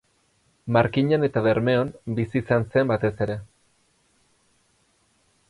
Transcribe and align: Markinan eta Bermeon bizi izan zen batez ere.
Markinan 0.77 1.25
eta 1.27 1.43
Bermeon 1.47 1.91
bizi 2.21 2.41
izan 2.41 2.65
zen 2.77 2.91
batez 2.93 3.13
ere. 3.27 3.37